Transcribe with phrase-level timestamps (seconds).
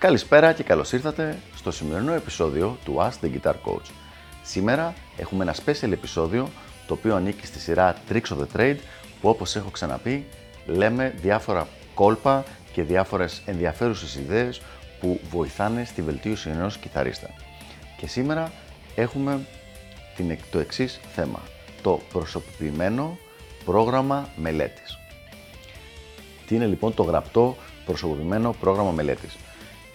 [0.00, 3.90] Καλησπέρα και καλώς ήρθατε στο σημερινό επεισόδιο του Ask the Guitar Coach.
[4.42, 6.48] Σήμερα έχουμε ένα special επεισόδιο
[6.86, 8.76] το οποίο ανήκει στη σειρά Tricks of the Trade
[9.20, 10.26] που όπως έχω ξαναπεί
[10.66, 14.60] λέμε διάφορα κόλπα και διάφορες ενδιαφέρουσες ιδέες
[15.00, 17.30] που βοηθάνε στη βελτίωση ενός κιθαρίστα.
[17.96, 18.52] Και σήμερα
[18.94, 19.46] έχουμε
[20.16, 21.40] την, το εξής θέμα,
[21.82, 23.18] το προσωποποιημένο
[23.64, 24.98] πρόγραμμα μελέτης.
[26.46, 27.56] Τι είναι λοιπόν το γραπτό
[27.86, 29.36] προσωποποιημένο πρόγραμμα μελέτης;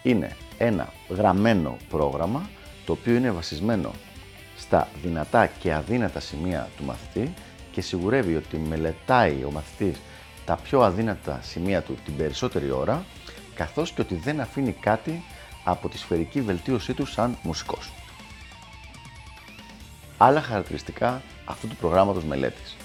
[0.05, 2.50] Είναι ένα γραμμένο πρόγραμμα
[2.86, 3.91] το οποίο είναι βασισμένο
[4.58, 7.34] στα δυνατά και αδύνατα σημεία του μαθητή
[7.72, 9.98] και σιγουρεύει ότι μελετάει ο μαθητής
[10.45, 13.05] τα πιο αδύνατα σημεία του την περισσότερη ώρα
[13.55, 15.23] καθώς και ότι δεν αφήνει κάτι
[15.64, 17.92] από τη σφαιρική βελτίωσή του σαν μουσικός.
[20.17, 22.76] Άλλα χαρακτηριστικά αυτού του προγράμματος μελέτης.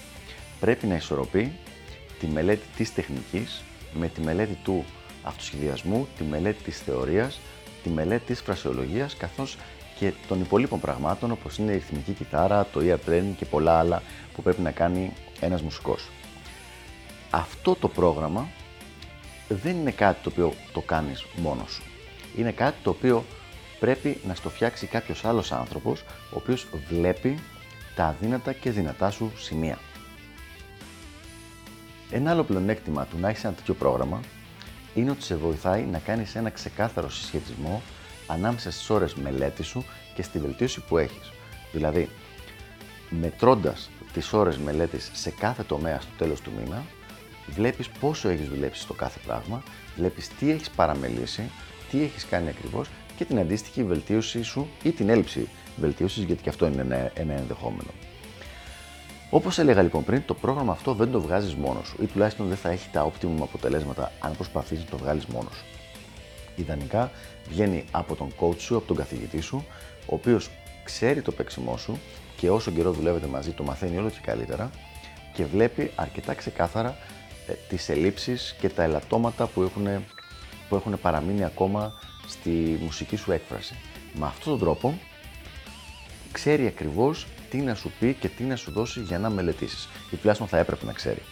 [0.61, 1.53] Πρέπει να ισορροπεί
[2.19, 4.85] τη μελέτη της τεχνικής με τη μελέτη του
[5.23, 7.41] αυτοσχεδιασμού, τη μελέτη της θεωρίας,
[7.83, 9.57] τη μελέτη της φρασιολογίας καθώς
[9.99, 14.03] και των υπολείπων πραγμάτων όπως είναι η ρυθμική κιθάρα, το ear training και πολλά άλλα
[14.35, 16.09] που πρέπει να κάνει ένας μουσικός.
[17.31, 18.49] Αυτό το πρόγραμμα
[19.49, 21.83] δεν είναι κάτι το οποίο το κάνεις μόνος σου.
[22.37, 23.25] Είναι κάτι το οποίο
[23.81, 27.39] πρέπει να στο φτιάξει κάποιος άλλος άνθρωπος, ο οποίος βλέπει
[27.95, 29.79] τα αδύνατα και δυνατά σου σημεία.
[32.11, 34.21] Ένα άλλο πλεονέκτημα του να έχεις ένα τέτοιο πρόγραμμα
[34.95, 37.83] είναι ότι σε βοηθάει να κάνεις ένα ξεκάθαρο συσχετισμό
[38.27, 41.33] ανάμεσα στις ώρες μελέτης σου και στη βελτίωση που έχεις.
[41.73, 42.09] Δηλαδή,
[43.11, 46.85] μετρώντας τις ώρες μελέτης σε κάθε τομέα στο τέλος του μήνα,
[47.47, 49.63] βλέπεις πόσο έχεις δουλέψει στο κάθε πράγμα,
[49.97, 51.51] βλέπεις τι έχεις παραμελήσει,
[51.91, 56.49] τι έχεις κάνει ακριβώς και την αντίστοιχη βελτίωση σου ή την έλλειψη βελτίωσης, γιατί και
[56.49, 57.91] αυτό είναι ένα, ένα ενδεχόμενο.
[59.31, 62.57] Όπως έλεγα λοιπόν πριν, το πρόγραμμα αυτό δεν το βγάζεις μόνος σου ή τουλάχιστον δεν
[62.57, 65.65] θα έχει τα optimum αποτελέσματα αν προσπαθήσει να το βγάλεις μόνος σου.
[66.57, 67.11] Ιδανικά
[67.49, 69.65] βγαίνει από τον coach σου, από τον καθηγητή σου,
[70.07, 70.51] ο οποίος
[70.85, 71.99] ξέρει το παίξιμό σου
[72.37, 74.71] και όσο καιρό δουλεύετε μαζί το μαθαίνει όλο και καλύτερα
[75.33, 76.97] και βλέπει αρκετά ξεκάθαρα
[77.47, 79.87] ε, τις ελλείψεις και τα ελαττώματα που έχουν,
[80.69, 81.93] που έχουν παραμείνει ακόμα
[82.27, 83.75] στη μουσική σου έκφραση.
[84.15, 84.99] Με αυτόν τον τρόπο
[86.33, 89.89] ξέρει ακριβώς τι να σου πει και τι να σου δώσει για να μελετήσεις.
[90.11, 91.23] Ή τουλάχιστον θα έπρεπε να ξέρει.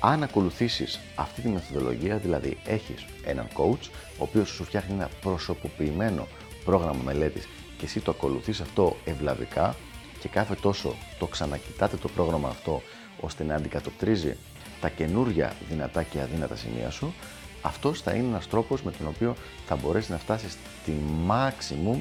[0.00, 3.88] Αν ακολουθήσεις αυτή τη μεθοδολογία, δηλαδή έχεις έναν coach,
[4.18, 6.26] ο οποίος σου φτιάχνει ένα προσωποποιημένο
[6.64, 7.48] πρόγραμμα μελέτης
[7.78, 9.76] και εσύ το ακολουθείς αυτό ευλαβικά
[10.20, 12.82] και κάθε τόσο το ξανακοιτάτε το πρόγραμμα αυτό
[13.20, 14.36] ώστε να αντικατοπτρίζει
[14.80, 17.14] τα καινούργια δυνατά και αδύνατα σημεία σου,
[17.62, 19.36] αυτός θα είναι ένας τρόπος με τον οποίο
[19.66, 20.52] θα μπορέσεις να φτάσεις
[20.82, 20.92] στη
[21.28, 21.98] maximum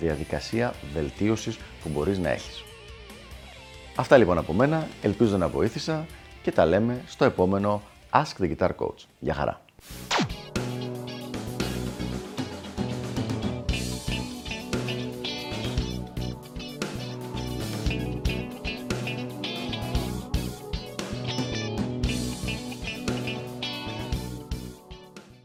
[0.00, 2.64] διαδικασία βελτίωσης που μπορείς να έχεις.
[3.96, 6.06] Αυτά λοιπόν από μένα, ελπίζω να βοήθησα
[6.42, 9.04] και τα λέμε στο επόμενο Ask the Guitar Coach.
[9.18, 9.60] Γεια χαρά!